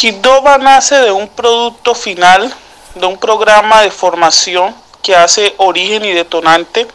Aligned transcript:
Kidoba 0.00 0.56
nace 0.56 0.94
de 0.96 1.12
un 1.12 1.28
producto 1.28 1.94
final, 1.94 2.50
de 2.94 3.04
un 3.04 3.18
programa 3.18 3.82
de 3.82 3.90
formación 3.90 4.74
que 5.02 5.14
hace 5.14 5.54
origen 5.58 6.06
y 6.06 6.12
detonante 6.12 6.88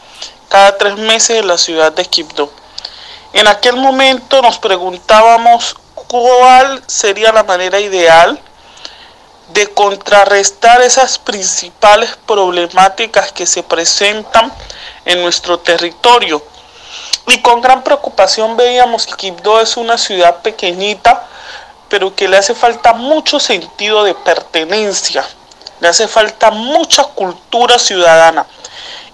cada 0.50 0.76
tres 0.76 0.98
meses 0.98 1.38
en 1.38 1.48
la 1.48 1.60
ciudad 1.60 1.92
de 1.92 2.04
Quibdó. 2.04 2.52
En 3.34 3.46
aquel 3.46 3.76
momento 3.76 4.42
nos 4.42 4.58
preguntábamos 4.58 5.76
cuál 5.94 6.82
sería 6.88 7.32
la 7.32 7.44
manera 7.44 7.80
ideal 7.80 8.40
de 9.54 9.68
contrarrestar 9.68 10.82
esas 10.82 11.20
principales 11.20 12.18
problemáticas 12.26 13.32
que 13.32 13.46
se 13.46 13.62
presentan 13.62 14.52
en 15.06 15.22
nuestro 15.22 15.60
territorio. 15.60 16.44
Y 17.28 17.40
con 17.44 17.62
gran 17.62 17.84
preocupación 17.84 18.58
veíamos 18.58 19.06
que 19.06 19.14
Quibdó 19.14 19.62
es 19.62 19.78
una 19.78 20.00
ciudad 20.00 20.38
pequeñita, 20.42 21.28
pero 21.90 22.16
que 22.16 22.28
le 22.28 22.38
hace 22.38 22.56
falta 22.56 22.94
mucho 22.94 23.40
sentido 23.40 24.04
de 24.04 24.14
pertenencia, 24.14 25.26
le 25.80 25.88
hace 25.88 26.08
falta 26.08 26.52
mucha 26.52 27.04
cultura 27.04 27.80
ciudadana. 27.80 28.46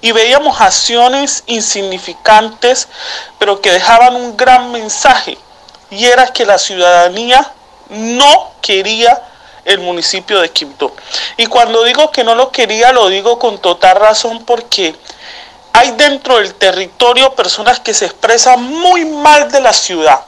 Y 0.03 0.13
veíamos 0.13 0.59
acciones 0.59 1.43
insignificantes, 1.45 2.87
pero 3.37 3.61
que 3.61 3.71
dejaban 3.71 4.15
un 4.15 4.35
gran 4.35 4.71
mensaje, 4.71 5.37
y 5.91 6.05
era 6.05 6.27
que 6.27 6.45
la 6.45 6.57
ciudadanía 6.57 7.51
no 7.89 8.51
quería 8.61 9.21
el 9.65 9.79
municipio 9.79 10.41
de 10.41 10.49
Quibdó. 10.49 10.95
Y 11.37 11.45
cuando 11.45 11.83
digo 11.83 12.11
que 12.11 12.23
no 12.23 12.35
lo 12.35 12.51
quería, 12.51 12.91
lo 12.91 13.09
digo 13.09 13.37
con 13.37 13.59
total 13.59 13.97
razón 13.97 14.43
porque 14.45 14.95
hay 15.73 15.91
dentro 15.91 16.37
del 16.37 16.53
territorio 16.55 17.33
personas 17.35 17.79
que 17.79 17.93
se 17.93 18.05
expresan 18.05 18.63
muy 18.63 19.05
mal 19.05 19.51
de 19.51 19.61
la 19.61 19.73
ciudad. 19.73 20.21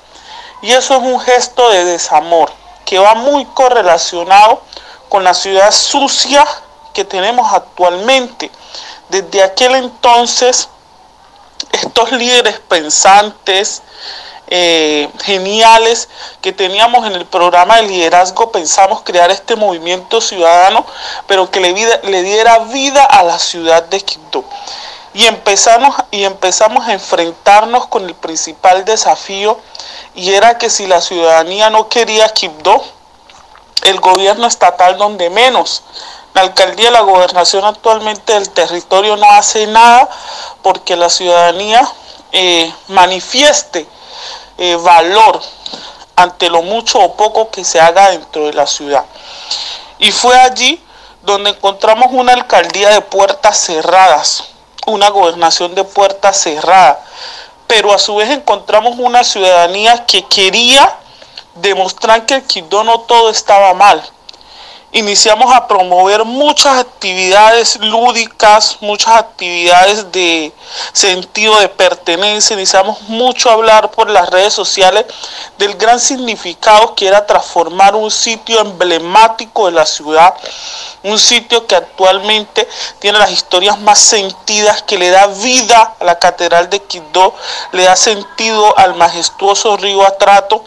Y 0.64 0.72
eso 0.72 0.96
es 0.96 1.04
un 1.04 1.20
gesto 1.20 1.70
de 1.72 1.84
desamor 1.84 2.50
que 2.86 2.98
va 2.98 3.16
muy 3.16 3.44
correlacionado 3.48 4.62
con 5.10 5.26
la 5.26 5.34
ciudad 5.34 5.72
sucia 5.72 6.48
que 6.94 7.04
tenemos 7.04 7.52
actualmente. 7.52 8.50
Desde 9.10 9.44
aquel 9.44 9.76
entonces, 9.76 10.70
estos 11.74 12.14
líderes 12.14 12.62
pensantes, 12.62 13.82
eh, 14.48 15.10
geniales 15.26 16.08
que 16.40 16.54
teníamos 16.54 17.08
en 17.08 17.14
el 17.14 17.26
programa 17.26 17.78
de 17.78 17.84
liderazgo, 17.84 18.50
pensamos 18.50 19.02
crear 19.02 19.32
este 19.32 19.58
movimiento 19.58 20.22
ciudadano, 20.22 20.86
pero 21.28 21.52
que 21.52 21.60
le, 21.60 21.74
le 22.04 22.24
diera 22.24 22.60
vida 22.60 23.04
a 23.04 23.22
la 23.24 23.38
ciudad 23.38 23.84
de 23.84 24.00
Quito. 24.00 24.46
Y 25.14 25.26
empezamos, 25.26 25.96
y 26.12 26.24
empezamos 26.24 26.88
a 26.88 26.94
enfrentarnos 26.94 27.88
con 27.88 28.06
el 28.06 28.16
principal 28.16 28.84
desafío, 28.86 29.60
y 30.16 30.34
era 30.34 30.58
que 30.58 30.70
si 30.70 30.88
la 30.88 31.02
ciudadanía 31.02 31.70
no 31.70 31.88
quería 31.90 32.30
Quibdó, 32.30 32.84
el 33.84 34.00
gobierno 34.00 34.48
estatal 34.48 34.98
donde 34.98 35.30
menos. 35.30 35.84
La 36.34 36.42
alcaldía 36.42 36.90
la 36.90 37.02
gobernación 37.02 37.64
actualmente 37.66 38.34
del 38.34 38.50
territorio 38.50 39.16
no 39.18 39.30
hace 39.32 39.68
nada 39.68 40.10
porque 40.62 40.96
la 40.96 41.10
ciudadanía 41.10 41.88
eh, 42.32 42.74
manifieste 42.88 43.88
eh, 44.58 44.76
valor 44.78 45.42
ante 46.16 46.50
lo 46.50 46.62
mucho 46.62 47.00
o 47.00 47.16
poco 47.16 47.52
que 47.52 47.64
se 47.64 47.80
haga 47.80 48.12
dentro 48.12 48.46
de 48.46 48.54
la 48.54 48.66
ciudad. 48.66 49.06
Y 50.00 50.12
fue 50.12 50.38
allí 50.40 50.84
donde 51.22 51.52
encontramos 51.52 52.08
una 52.12 52.34
alcaldía 52.34 52.90
de 52.90 53.02
puertas 53.02 53.58
cerradas, 53.58 54.44
una 54.86 55.10
gobernación 55.10 55.76
de 55.76 55.84
puertas 55.84 56.38
cerradas, 56.42 56.98
pero 57.68 57.94
a 57.94 58.00
su 58.00 58.16
vez 58.16 58.30
encontramos 58.30 58.96
una 59.00 59.24
ciudadanía 59.24 60.06
que 60.06 60.24
quería 60.26 60.96
demostrar 61.56 62.26
que 62.26 62.36
el 62.36 62.44
Quindó 62.44 62.84
no 62.84 63.02
todo 63.02 63.30
estaba 63.30 63.74
mal, 63.74 64.04
iniciamos 64.94 65.52
a 65.52 65.68
promover 65.68 66.24
muchas 66.24 66.78
actividades 66.78 67.78
lúdicas, 67.78 68.78
muchas 68.80 69.16
actividades 69.16 70.12
de 70.12 70.54
sentido 70.94 71.60
de 71.60 71.68
pertenencia, 71.68 72.54
iniciamos 72.54 73.02
mucho 73.04 73.50
a 73.50 73.54
hablar 73.54 73.90
por 73.90 74.10
las 74.10 74.30
redes 74.30 74.54
sociales 74.54 75.06
del 75.58 75.76
gran 75.76 76.00
significado 76.00 76.94
que 76.94 77.08
era 77.08 77.26
transformar 77.26 77.96
un 77.96 78.12
sitio 78.12 78.62
emblemático 78.62 79.66
de 79.66 79.72
la 79.72 79.86
ciudad, 79.88 80.36
un 81.02 81.18
sitio 81.18 81.66
que 81.66 81.76
actualmente 81.76 82.68
tiene 83.00 83.18
las 83.18 83.32
historias 83.32 83.80
más 83.80 83.98
sentidas, 83.98 84.84
que 84.84 85.00
le 85.00 85.10
da 85.10 85.26
vida 85.28 85.96
a 86.00 86.04
la 86.04 86.20
Catedral 86.20 86.70
de 86.70 86.80
Quindó, 86.84 87.34
le 87.72 87.84
da 87.84 87.96
sentido 87.96 88.78
al 88.78 88.94
majestuoso 88.94 89.76
río 89.76 90.06
Atrato, 90.06 90.64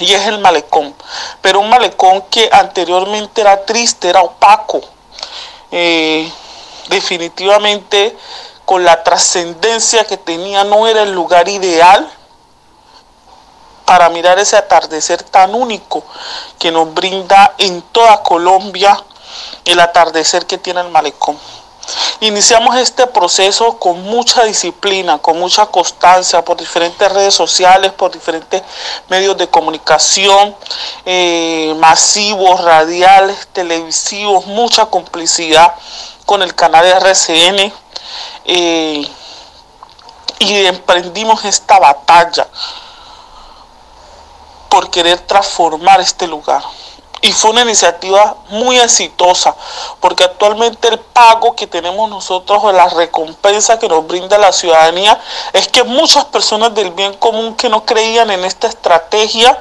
y 0.00 0.12
es 0.12 0.26
el 0.26 0.38
malecón, 0.38 0.94
pero 1.40 1.60
un 1.60 1.70
malecón 1.70 2.22
que 2.30 2.48
anteriormente 2.52 3.40
era 3.40 3.64
triste, 3.64 4.08
era 4.08 4.22
opaco, 4.22 4.80
eh, 5.70 6.30
definitivamente 6.88 8.16
con 8.64 8.84
la 8.84 9.02
trascendencia 9.02 10.04
que 10.04 10.16
tenía 10.16 10.64
no 10.64 10.86
era 10.86 11.02
el 11.02 11.12
lugar 11.12 11.48
ideal 11.48 12.10
para 13.84 14.08
mirar 14.08 14.38
ese 14.38 14.56
atardecer 14.56 15.22
tan 15.22 15.54
único 15.54 16.04
que 16.58 16.72
nos 16.72 16.92
brinda 16.94 17.54
en 17.58 17.82
toda 17.82 18.22
Colombia 18.22 18.98
el 19.64 19.80
atardecer 19.80 20.46
que 20.46 20.58
tiene 20.58 20.80
el 20.80 20.88
malecón. 20.88 21.38
Iniciamos 22.24 22.76
este 22.76 23.06
proceso 23.06 23.78
con 23.78 24.02
mucha 24.04 24.44
disciplina, 24.44 25.18
con 25.18 25.38
mucha 25.38 25.66
constancia, 25.66 26.42
por 26.42 26.56
diferentes 26.56 27.12
redes 27.12 27.34
sociales, 27.34 27.92
por 27.92 28.10
diferentes 28.10 28.62
medios 29.10 29.36
de 29.36 29.46
comunicación, 29.46 30.56
eh, 31.04 31.74
masivos, 31.76 32.64
radiales, 32.64 33.46
televisivos, 33.48 34.46
mucha 34.46 34.86
complicidad 34.86 35.74
con 36.24 36.40
el 36.40 36.54
canal 36.54 36.86
RCN. 36.86 37.70
Eh, 38.46 39.06
y 40.38 40.54
emprendimos 40.64 41.44
esta 41.44 41.78
batalla 41.78 42.48
por 44.70 44.88
querer 44.88 45.20
transformar 45.20 46.00
este 46.00 46.26
lugar 46.26 46.62
y 47.24 47.32
fue 47.32 47.52
una 47.52 47.62
iniciativa 47.62 48.36
muy 48.50 48.78
exitosa 48.78 49.56
porque 49.98 50.24
actualmente 50.24 50.88
el 50.88 50.98
pago 50.98 51.56
que 51.56 51.66
tenemos 51.66 52.10
nosotros 52.10 52.60
o 52.62 52.70
la 52.70 52.86
recompensa 52.90 53.78
que 53.78 53.88
nos 53.88 54.06
brinda 54.06 54.36
la 54.36 54.52
ciudadanía 54.52 55.18
es 55.54 55.66
que 55.68 55.84
muchas 55.84 56.26
personas 56.26 56.74
del 56.74 56.90
bien 56.90 57.14
común 57.14 57.56
que 57.56 57.70
no 57.70 57.82
creían 57.86 58.30
en 58.30 58.44
esta 58.44 58.66
estrategia 58.66 59.58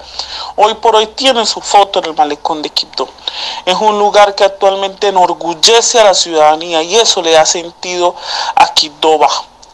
hoy 0.58 0.74
por 0.74 0.98
hoy 0.98 1.08
tienen 1.08 1.46
su 1.46 1.62
foto 1.62 2.00
en 2.00 2.06
el 2.06 2.16
malecón 2.16 2.62
de 2.62 2.70
Quito. 2.70 3.08
Es 3.64 3.76
un 3.76 3.98
lugar 3.98 4.36
que 4.36 4.44
actualmente 4.44 5.08
enorgullece 5.08 6.02
a 6.02 6.04
la 6.04 6.14
ciudadanía 6.14 6.84
y 6.84 6.98
eso 6.98 7.22
le 7.22 7.32
da 7.32 7.46
sentido 7.46 8.14
a 8.56 8.74
Quidoba. 8.74 9.30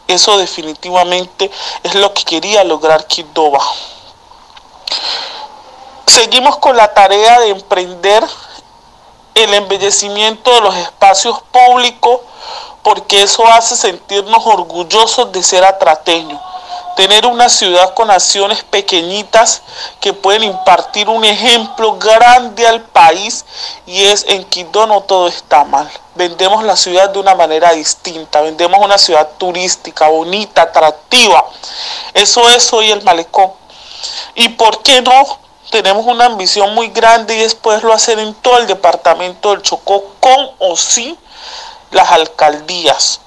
Eso 0.06 0.38
definitivamente 0.38 1.50
es 1.82 1.96
lo 1.96 2.14
que 2.14 2.22
quería 2.22 2.62
lograr 2.62 3.04
Quidoba 3.08 3.60
seguimos 6.20 6.58
con 6.58 6.76
la 6.76 6.92
tarea 6.92 7.40
de 7.40 7.48
emprender 7.48 8.22
el 9.34 9.54
embellecimiento 9.54 10.52
de 10.52 10.60
los 10.60 10.76
espacios 10.76 11.40
públicos 11.50 12.20
porque 12.82 13.22
eso 13.22 13.46
hace 13.46 13.74
sentirnos 13.74 14.44
orgullosos 14.44 15.32
de 15.32 15.42
ser 15.42 15.64
atrateños. 15.64 16.38
Tener 16.94 17.24
una 17.24 17.48
ciudad 17.48 17.94
con 17.94 18.10
acciones 18.10 18.62
pequeñitas 18.64 19.62
que 19.98 20.12
pueden 20.12 20.44
impartir 20.44 21.08
un 21.08 21.24
ejemplo 21.24 21.96
grande 21.96 22.66
al 22.66 22.82
país 22.82 23.46
y 23.86 24.04
es 24.04 24.26
en 24.28 24.44
Quito 24.44 24.86
no 24.86 25.00
todo 25.00 25.26
está 25.26 25.64
mal. 25.64 25.90
Vendemos 26.16 26.62
la 26.64 26.76
ciudad 26.76 27.08
de 27.08 27.18
una 27.18 27.34
manera 27.34 27.72
distinta, 27.72 28.42
vendemos 28.42 28.78
una 28.84 28.98
ciudad 28.98 29.26
turística, 29.38 30.08
bonita, 30.08 30.62
atractiva. 30.62 31.46
Eso 32.12 32.46
es 32.50 32.70
hoy 32.74 32.90
el 32.90 33.02
malecón. 33.04 33.52
¿Y 34.34 34.48
por 34.50 34.82
qué 34.82 35.00
no 35.00 35.39
tenemos 35.70 36.04
una 36.06 36.26
ambición 36.26 36.74
muy 36.74 36.88
grande 36.88 37.36
y 37.36 37.38
después 37.40 37.82
lo 37.82 37.92
hacer 37.92 38.18
en 38.18 38.34
todo 38.34 38.58
el 38.58 38.66
departamento 38.66 39.50
del 39.50 39.62
Chocó 39.62 40.04
con 40.20 40.50
o 40.58 40.76
sin 40.76 41.16
las 41.92 42.10
alcaldías, 42.10 43.20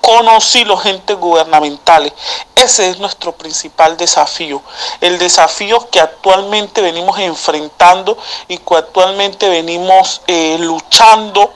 con 0.00 0.28
o 0.28 0.40
sin 0.40 0.68
los 0.68 0.84
entes 0.86 1.16
gubernamentales. 1.16 2.12
Ese 2.54 2.90
es 2.90 2.98
nuestro 2.98 3.32
principal 3.32 3.96
desafío, 3.96 4.62
el 5.00 5.18
desafío 5.18 5.88
que 5.90 6.00
actualmente 6.00 6.80
venimos 6.82 7.18
enfrentando 7.18 8.18
y 8.48 8.58
que 8.58 8.76
actualmente 8.76 9.48
venimos 9.48 10.20
eh, 10.26 10.56
luchando 10.60 11.52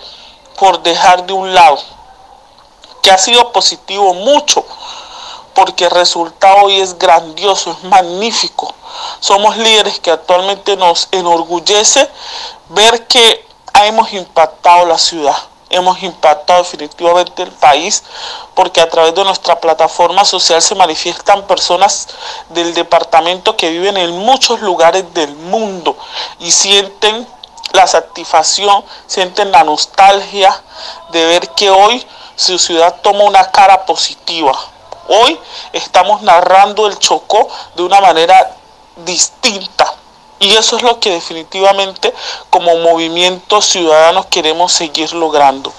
por 0.59 0.83
dejar 0.83 1.27
de 1.27 1.33
un 1.33 1.55
lado, 1.55 1.79
que 3.03 3.11
ha 3.11 3.19
sido 3.19 3.53
positivo 3.53 4.15
mucho, 4.15 4.65
porque 5.55 5.85
el 5.85 5.91
resultado 5.91 6.65
hoy 6.65 6.81
es 6.81 6.99
grandioso, 6.99 7.73
es 7.73 7.85
magnífico 7.85 8.75
somos 9.21 9.57
líderes 9.57 10.01
que 10.01 10.11
actualmente 10.11 10.77
nos 10.77 11.09
enorgullece 11.13 12.09
ver 12.69 13.07
que 13.07 13.47
hemos 13.85 14.13
impactado 14.13 14.87
la 14.87 14.99
ciudad. 14.99 15.37
hemos 15.71 16.03
impactado 16.03 16.63
definitivamente 16.63 17.43
el 17.43 17.51
país 17.51 18.03
porque 18.55 18.83
a 18.83 18.91
través 18.91 19.15
de 19.15 19.25
nuestra 19.25 19.59
plataforma 19.59 20.23
social 20.23 20.61
se 20.61 20.75
manifiestan 20.75 21.47
personas 21.47 22.09
del 22.51 22.75
departamento 22.75 23.57
que 23.57 23.71
viven 23.71 23.97
en 23.97 24.11
muchos 24.11 24.61
lugares 24.61 25.03
del 25.15 25.35
mundo 25.35 25.97
y 26.41 26.51
sienten 26.51 27.27
la 27.73 27.87
satisfacción, 27.87 28.85
sienten 29.07 29.51
la 29.51 29.65
nostalgia 29.65 30.63
de 31.11 31.25
ver 31.25 31.49
que 31.51 31.71
hoy 31.71 32.07
su 32.37 32.59
ciudad 32.59 33.01
toma 33.01 33.25
una 33.25 33.51
cara 33.51 33.87
positiva. 33.87 34.53
Hoy 35.15 35.39
estamos 35.75 36.23
narrando 36.23 36.87
el 36.87 36.99
Chocó 36.99 37.47
de 37.75 37.83
una 37.83 38.01
manera 38.01 38.57
distinta. 38.97 39.93
Y 40.39 40.57
eso 40.57 40.79
es 40.79 40.83
lo 40.83 40.99
que 41.01 41.11
definitivamente 41.11 42.15
como 42.49 42.75
movimiento 42.77 43.61
ciudadanos 43.61 44.25
queremos 44.27 44.73
seguir 44.73 45.13
logrando. 45.13 45.71